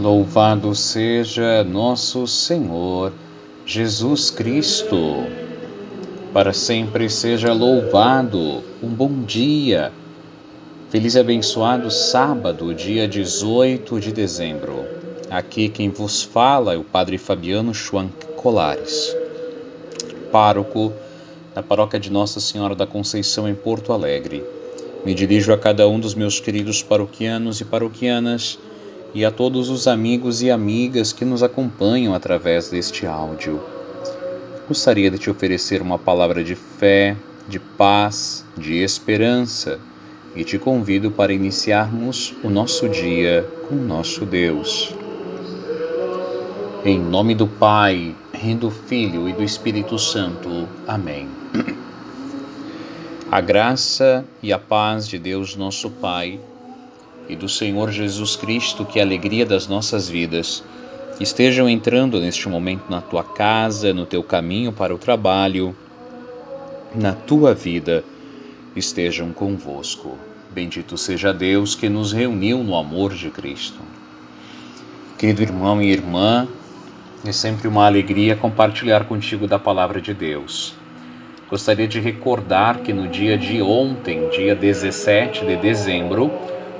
[0.00, 3.12] Louvado seja nosso Senhor
[3.66, 5.26] Jesus Cristo.
[6.32, 8.62] Para sempre seja louvado.
[8.82, 9.92] Um bom dia.
[10.88, 14.86] Feliz e abençoado sábado, dia 18 de dezembro.
[15.28, 19.14] Aqui quem vos fala é o Padre Fabiano Schwank Colares,
[20.32, 20.94] pároco
[21.54, 24.42] da paróquia de Nossa Senhora da Conceição em Porto Alegre.
[25.04, 28.58] Me dirijo a cada um dos meus queridos paroquianos e paroquianas
[29.14, 33.60] e a todos os amigos e amigas que nos acompanham através deste áudio.
[34.68, 37.16] Gostaria de te oferecer uma palavra de fé,
[37.48, 39.80] de paz, de esperança
[40.34, 44.94] e te convido para iniciarmos o nosso dia com nosso Deus.
[46.84, 50.66] Em nome do Pai, e do Filho e do Espírito Santo.
[50.86, 51.28] Amém.
[53.30, 56.40] A graça e a paz de Deus, nosso Pai
[57.30, 60.64] e do Senhor Jesus Cristo, que é a alegria das nossas vidas,
[61.20, 65.76] estejam entrando neste momento na tua casa, no teu caminho para o trabalho,
[66.92, 68.02] na tua vida,
[68.74, 70.18] estejam convosco.
[70.50, 73.78] Bendito seja Deus que nos reuniu no amor de Cristo.
[75.16, 76.48] Querido irmão e irmã,
[77.24, 80.74] é sempre uma alegria compartilhar contigo da palavra de Deus.
[81.48, 86.32] Gostaria de recordar que no dia de ontem, dia 17 de dezembro,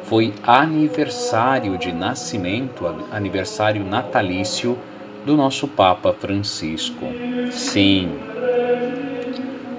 [0.04, 4.78] foi aniversário de nascimento, aniversário natalício
[5.24, 7.06] do nosso Papa Francisco.
[7.50, 8.18] Sim,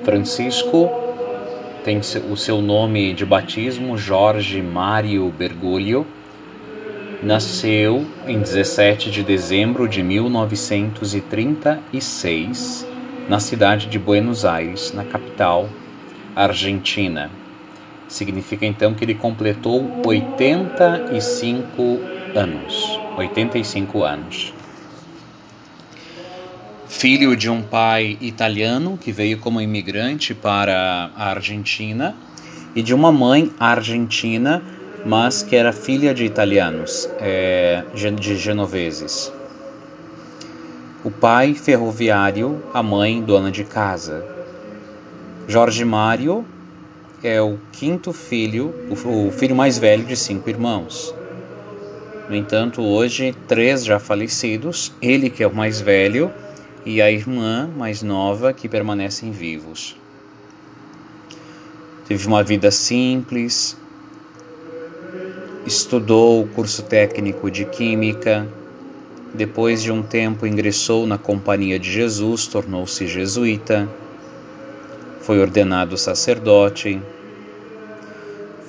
[0.04, 0.90] Francisco
[1.84, 2.00] tem
[2.30, 6.06] o seu nome de batismo Jorge Mário Bergoglio.
[7.24, 12.88] Nasceu em 17 de dezembro de 1936
[13.30, 15.70] na cidade de Buenos Aires, na capital
[16.36, 17.30] argentina.
[18.12, 22.02] Significa então que ele completou 85
[22.36, 23.00] anos.
[23.16, 24.54] 85 anos.
[26.90, 32.14] Filho de um pai italiano que veio como imigrante para a Argentina
[32.76, 34.62] e de uma mãe argentina,
[35.06, 37.86] mas que era filha de italianos, é,
[38.20, 39.32] de genoveses.
[41.02, 44.22] O pai ferroviário, a mãe dona de casa.
[45.48, 46.46] Jorge Mário
[47.24, 51.14] é o quinto filho, o filho mais velho de cinco irmãos.
[52.28, 56.32] No entanto, hoje, três já falecidos, ele que é o mais velho
[56.86, 59.96] e a irmã mais nova que permanecem vivos.
[62.08, 63.78] Teve uma vida simples,
[65.66, 68.48] estudou o curso técnico de Química,
[69.34, 73.88] depois de um tempo ingressou na Companhia de Jesus, tornou-se jesuíta
[75.22, 77.02] foi ordenado sacerdote,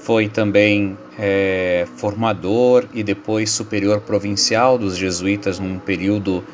[0.03, 6.45] foi também é, formador e depois superior provincial dos jesuítas num período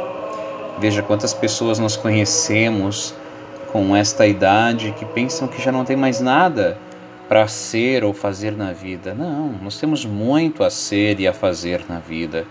[0.79, 3.15] Veja quantas pessoas nós conhecemos
[3.73, 6.79] com esta idade que pensam que já não tem mais nada
[7.29, 9.15] para ser ou fazer na vida.
[9.15, 12.47] Não, nós temos muito a ser e a fazer na vida.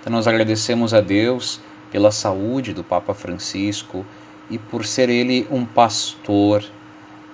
[0.00, 1.60] Então nós agradecemos a Deus
[1.90, 4.04] pela saúde do Papa Francisco
[4.50, 6.64] e por ser ele um pastor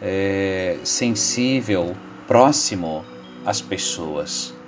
[0.00, 1.96] é, sensível,
[2.28, 3.04] próximo
[3.44, 4.59] às pessoas.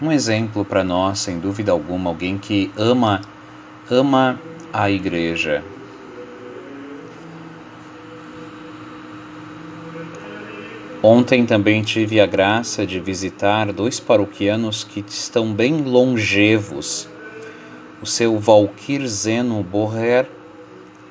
[0.00, 3.20] Um exemplo para nós, sem dúvida alguma, alguém que ama
[3.90, 4.38] ama
[4.72, 5.64] a igreja.
[11.02, 17.08] Ontem também tive a graça de visitar dois paroquianos que estão bem longevos.
[18.02, 20.28] O seu Valkyr Zeno Borrer,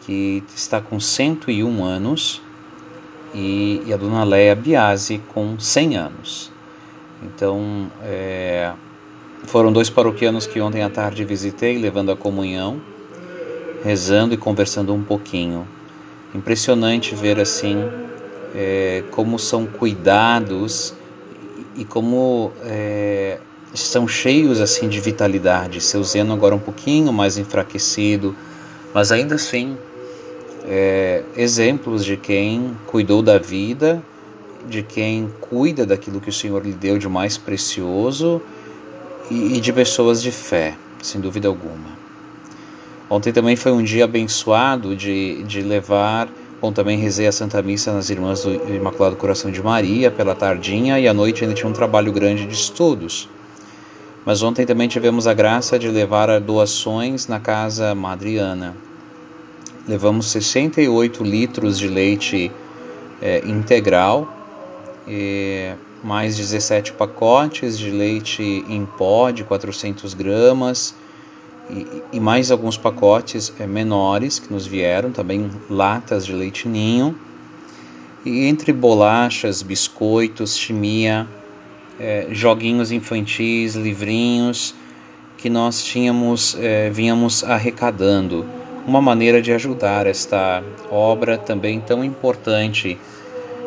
[0.02, 2.42] que está com 101 anos,
[3.34, 6.57] e, e a dona Leia Biasi com 100 anos.
[7.22, 8.72] Então, é,
[9.46, 12.82] foram dois paroquianos que ontem à tarde visitei, levando a comunhão,
[13.84, 15.68] rezando e conversando um pouquinho.
[16.36, 17.78] Impressionante ver assim
[18.54, 20.94] é, como são cuidados
[21.76, 23.40] e como é,
[23.74, 25.82] estão cheios assim de vitalidade.
[25.82, 28.36] Seu zeno agora um pouquinho mais enfraquecido,
[28.94, 29.78] mas ainda assim
[30.66, 34.04] é, exemplos de quem cuidou da vida,
[34.68, 38.42] de quem cuida daquilo que o Senhor lhe deu de mais precioso
[39.32, 41.98] e, e de pessoas de fé, sem dúvida alguma.
[43.10, 46.28] Ontem também foi um dia abençoado de, de levar.
[46.62, 51.00] Bom, também rezei a Santa Missa nas Irmãs do Imaculado Coração de Maria pela tardinha
[51.00, 53.30] e à noite ainda tinha um trabalho grande de estudos.
[54.26, 58.76] Mas ontem também tivemos a graça de levar doações na Casa Madriana.
[59.88, 62.52] Levamos 68 litros de leite
[63.22, 64.37] é, integral,
[66.04, 70.94] mais 17 pacotes de leite em pó de 400 gramas
[71.70, 77.16] e, e mais alguns pacotes é, menores que nos vieram, também latas de leite ninho.
[78.26, 81.28] E entre bolachas, biscoitos, chimia,
[82.00, 84.76] é, joguinhos infantis, livrinhos
[85.38, 88.46] que nós tínhamos, é, vínhamos arrecadando
[88.86, 92.98] uma maneira de ajudar esta obra também tão importante.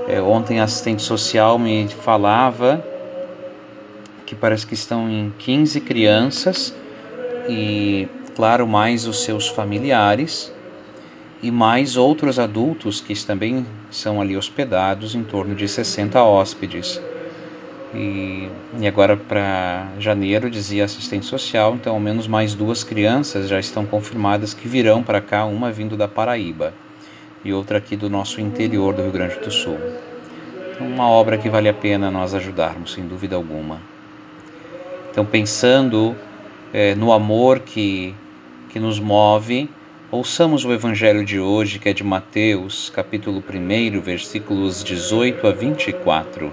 [0.09, 2.85] É, ontem a assistente social me falava
[4.27, 6.75] que parece que estão em 15 crianças
[7.49, 10.53] e, claro, mais os seus familiares
[11.43, 17.01] e mais outros adultos que também são ali hospedados, em torno de 60 hóspedes.
[17.95, 18.49] E,
[18.79, 23.85] e agora para janeiro, dizia assistente social, então ao menos mais duas crianças já estão
[23.85, 26.73] confirmadas que virão para cá, uma vindo da Paraíba
[27.45, 29.79] e outra aqui do nosso interior do Rio Grande do Sul.
[30.73, 33.81] Então, uma obra que vale a pena nós ajudarmos, sem dúvida alguma.
[35.11, 36.15] Então, pensando
[36.73, 38.15] é, no amor que,
[38.69, 39.69] que nos move,
[40.11, 46.53] ouçamos o Evangelho de hoje, que é de Mateus, capítulo 1, versículos 18 a 24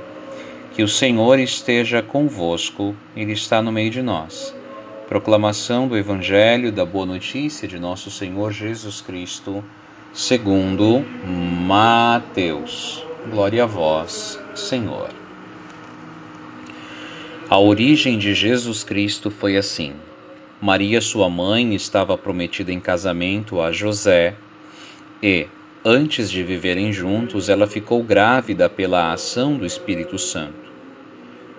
[0.78, 4.54] que o Senhor esteja convosco, Ele está no meio de nós.
[5.10, 9.63] Proclamação do Evangelho da Boa Notícia de Nosso Senhor Jesus Cristo,
[10.13, 13.06] segundo Mateus.
[13.30, 15.09] Glória a vós, Senhor.
[17.50, 19.94] A origem de Jesus Cristo foi assim.
[20.62, 24.36] Maria, sua mãe, estava prometida em casamento a José
[25.21, 25.48] e,
[25.86, 30.68] antes de viverem juntos, ela ficou grávida pela ação do Espírito Santo.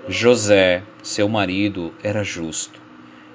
[0.09, 2.88] José, seu marido, era justo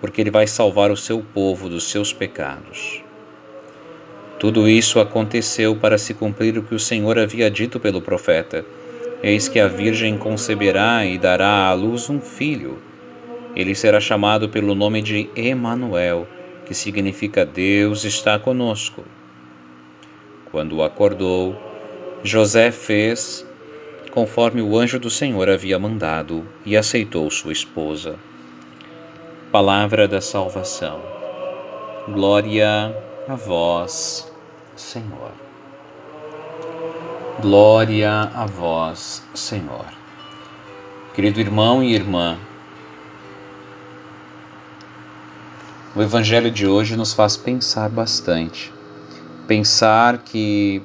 [0.00, 3.02] porque ele vai salvar o seu povo dos seus pecados.
[4.38, 8.64] Tudo isso aconteceu para se cumprir o que o Senhor havia dito pelo profeta:
[9.22, 12.78] Eis que a Virgem conceberá e dará à luz um filho.
[13.54, 16.26] Ele será chamado pelo nome de Emanuel,
[16.64, 19.04] que significa Deus está conosco.
[20.50, 21.56] Quando acordou,
[22.24, 23.44] José fez
[24.10, 28.16] conforme o anjo do Senhor havia mandado, e aceitou sua esposa.
[29.52, 31.00] Palavra da salvação.
[32.06, 34.30] Glória a vós,
[34.76, 35.32] Senhor.
[37.40, 39.86] Glória a vós, Senhor.
[41.16, 42.38] Querido irmão e irmã,
[45.96, 48.72] o Evangelho de hoje nos faz pensar bastante.
[49.48, 50.80] Pensar que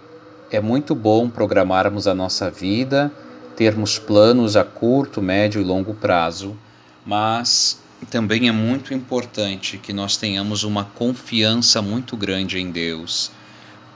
[0.49, 3.11] é muito bom programarmos a nossa vida,
[3.55, 6.57] termos planos a curto, médio e longo prazo,
[7.05, 13.31] mas também é muito importante que nós tenhamos uma confiança muito grande em Deus,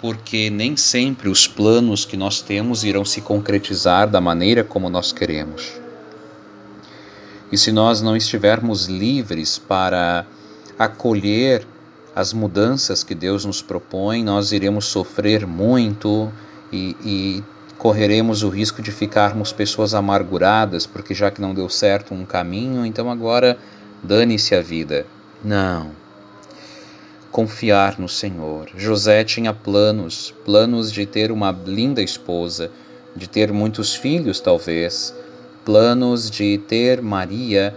[0.01, 5.11] porque nem sempre os planos que nós temos irão se concretizar da maneira como nós
[5.11, 5.73] queremos.
[7.51, 10.25] E se nós não estivermos livres para
[10.77, 11.65] acolher
[12.15, 16.31] as mudanças que Deus nos propõe, nós iremos sofrer muito
[16.71, 17.43] e, e
[17.77, 22.85] correremos o risco de ficarmos pessoas amarguradas, porque já que não deu certo um caminho,
[22.85, 23.57] então agora
[24.03, 25.05] dane-se a vida.
[25.43, 25.91] Não.
[27.31, 28.69] Confiar no Senhor.
[28.75, 32.71] José tinha planos, planos de ter uma linda esposa,
[33.15, 35.13] de ter muitos filhos, talvez,
[35.63, 37.75] planos de ter Maria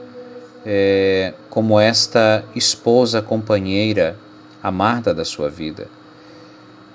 [0.64, 4.16] é, como esta esposa companheira
[4.62, 5.88] amada da sua vida.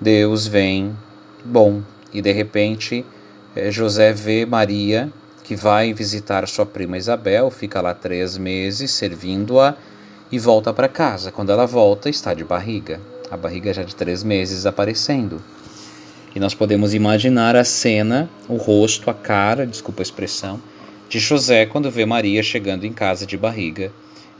[0.00, 0.96] Deus vem,
[1.44, 1.82] bom,
[2.12, 3.04] e de repente
[3.54, 5.12] é, José vê Maria
[5.48, 9.74] que vai visitar sua prima Isabel, fica lá três meses servindo-a
[10.30, 11.32] e volta para casa.
[11.32, 13.00] Quando ela volta, está de barriga,
[13.30, 15.40] a barriga já de três meses aparecendo.
[16.36, 20.60] E nós podemos imaginar a cena, o rosto, a cara, desculpa a expressão,
[21.08, 23.90] de José quando vê Maria chegando em casa de barriga.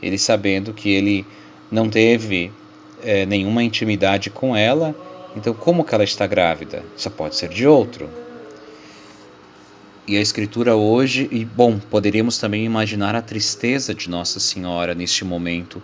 [0.02, 1.24] Ele sabendo que ele
[1.70, 2.52] não teve
[3.02, 4.94] é, nenhuma intimidade com ela,
[5.34, 6.82] então como que ela está grávida?
[6.98, 8.10] Só pode ser de outro.
[10.08, 15.22] E a Escritura hoje, e bom, poderíamos também imaginar a tristeza de Nossa Senhora neste
[15.22, 15.82] momento.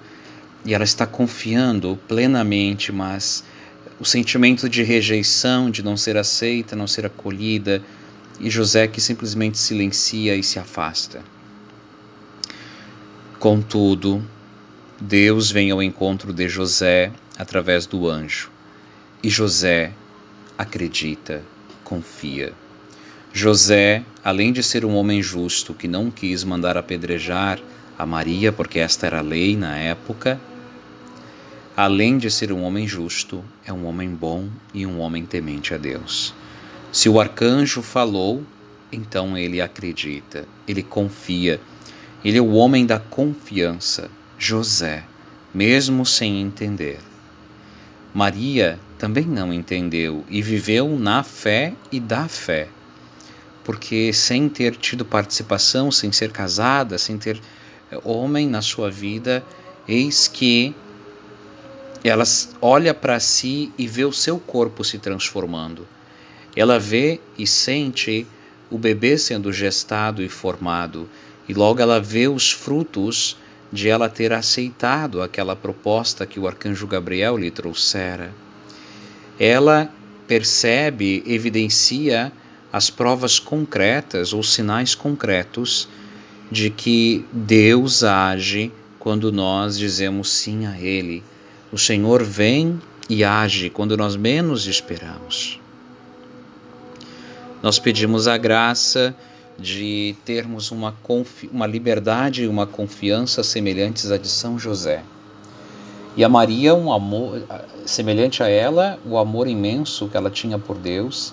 [0.64, 3.44] E ela está confiando plenamente, mas
[4.00, 7.82] o sentimento de rejeição, de não ser aceita, não ser acolhida,
[8.40, 11.20] e José que simplesmente silencia e se afasta.
[13.38, 14.24] Contudo,
[14.98, 18.50] Deus vem ao encontro de José através do anjo,
[19.22, 19.92] e José
[20.56, 21.42] acredita,
[21.84, 22.63] confia.
[23.36, 27.58] José, além de ser um homem justo que não quis mandar apedrejar
[27.98, 30.40] a Maria, porque esta era a lei na época,
[31.76, 35.76] além de ser um homem justo, é um homem bom e um homem temente a
[35.76, 36.32] Deus.
[36.92, 38.44] Se o arcanjo falou,
[38.92, 41.60] então ele acredita, ele confia.
[42.24, 45.02] Ele é o homem da confiança, José,
[45.52, 47.00] mesmo sem entender.
[48.14, 52.68] Maria também não entendeu e viveu na fé e da fé
[53.64, 57.40] porque sem ter tido participação, sem ser casada, sem ter
[57.90, 59.42] eh, homem na sua vida,
[59.88, 60.74] eis que
[62.04, 62.24] ela
[62.60, 65.88] olha para si e vê o seu corpo se transformando.
[66.54, 68.26] Ela vê e sente
[68.70, 71.08] o bebê sendo gestado e formado,
[71.48, 73.36] e logo ela vê os frutos
[73.72, 78.32] de ela ter aceitado aquela proposta que o arcanjo Gabriel lhe trouxera.
[79.38, 79.90] Ela
[80.28, 82.32] percebe, evidencia
[82.74, 85.88] as provas concretas ou sinais concretos
[86.50, 91.22] de que Deus age quando nós dizemos sim a Ele.
[91.70, 95.60] O Senhor vem e age quando nós menos esperamos.
[97.62, 99.14] Nós pedimos a graça
[99.56, 100.92] de termos uma,
[101.52, 105.04] uma liberdade e uma confiança semelhantes à de São José.
[106.16, 107.40] E a Maria, um amor
[107.86, 111.32] semelhante a ela, o amor imenso que ela tinha por Deus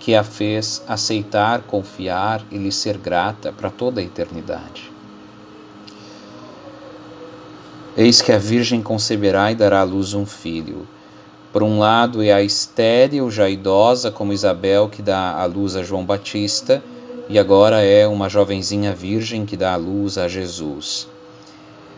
[0.00, 4.90] que a fez aceitar, confiar e lhe ser grata para toda a eternidade.
[7.96, 10.86] Eis que a Virgem conceberá e dará à luz um filho.
[11.52, 15.82] Por um lado é a estéril, já idosa, como Isabel, que dá à luz a
[15.82, 16.82] João Batista,
[17.28, 21.08] e agora é uma jovenzinha virgem que dá à luz a Jesus.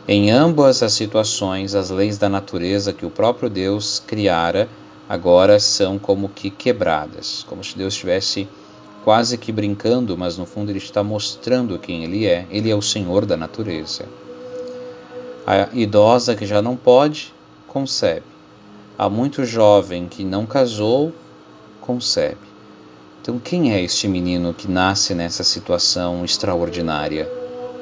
[0.07, 4.69] Em ambas as situações, as leis da natureza que o próprio Deus criara
[5.09, 8.49] agora são como que quebradas, como se Deus estivesse
[9.05, 12.47] quase que brincando, mas no fundo ele está mostrando quem ele é.
[12.50, 14.05] Ele é o Senhor da natureza.
[15.47, 17.33] A idosa que já não pode,
[17.67, 18.27] concebe.
[18.99, 21.12] Há muito jovem que não casou,
[21.81, 22.49] concebe.
[23.23, 27.31] Então, quem é este menino que nasce nessa situação extraordinária?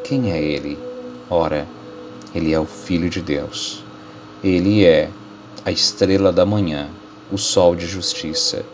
[0.05, 0.79] Quem é ele?
[1.29, 1.67] Ora,
[2.35, 3.83] ele é o Filho de Deus.
[4.45, 5.11] Ele é
[5.65, 6.89] a estrela da manhã,
[7.31, 8.65] o sol de justiça,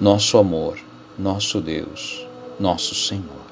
[0.00, 0.78] nosso amor,
[1.18, 2.24] nosso Deus,
[2.60, 3.44] nosso Senhor.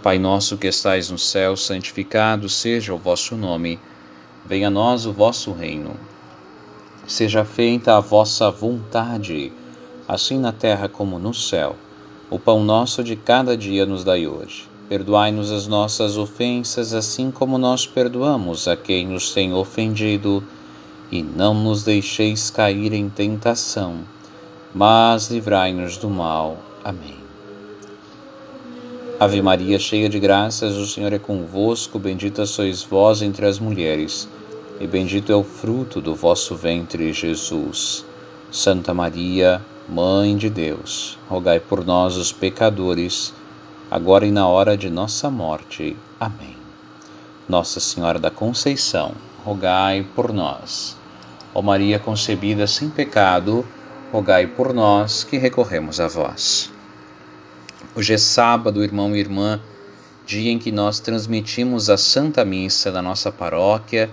[0.00, 3.80] Pai nosso que estais no céu, santificado seja o vosso nome.
[4.46, 5.96] Venha a nós o vosso reino.
[7.06, 9.52] Seja feita a vossa vontade,
[10.06, 11.74] assim na terra como no céu.
[12.30, 14.68] O pão nosso de cada dia nos dai hoje.
[14.88, 20.44] Perdoai-nos as nossas ofensas, assim como nós perdoamos a quem nos tem ofendido
[21.14, 24.00] e não nos deixeis cair em tentação,
[24.74, 26.56] mas livrai-nos do mal.
[26.82, 27.14] Amém.
[29.20, 34.28] Ave Maria, cheia de graças, o Senhor é convosco, bendita sois vós entre as mulheres,
[34.80, 38.04] e bendito é o fruto do vosso ventre, Jesus.
[38.50, 43.32] Santa Maria, Mãe de Deus, rogai por nós, os pecadores,
[43.88, 45.96] agora e na hora de nossa morte.
[46.18, 46.56] Amém.
[47.48, 49.12] Nossa Senhora da Conceição,
[49.44, 51.03] rogai por nós.
[51.54, 53.64] Ó Maria concebida sem pecado,
[54.10, 56.68] rogai por nós que recorremos a vós.
[57.94, 59.60] Hoje é sábado, irmão e irmã,
[60.26, 64.10] dia em que nós transmitimos a Santa Missa da nossa paróquia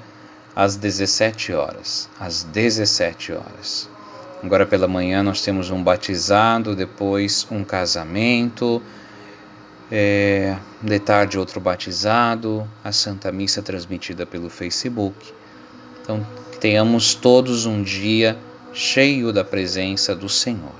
[0.55, 2.07] às 17 horas.
[2.19, 3.89] Às 17 horas.
[4.43, 8.79] Agora pela manhã nós temos um batizado, depois um casamento,
[9.91, 15.33] é, de tarde outro batizado, a Santa Missa transmitida pelo Facebook.
[16.03, 16.23] Então,
[16.61, 18.37] tenhamos todos um dia
[18.71, 20.75] cheio da presença do Senhor.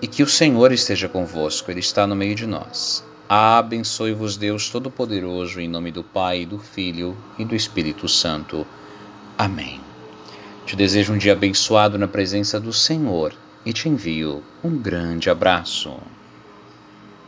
[0.00, 3.04] E que o Senhor esteja convosco, Ele está no meio de nós.
[3.28, 8.66] Abençoe-vos, Deus Todo-Poderoso, em nome do Pai, do Filho e do Espírito Santo.
[9.36, 9.78] Amém.
[10.64, 15.98] Te desejo um dia abençoado na presença do Senhor e te envio um grande abraço.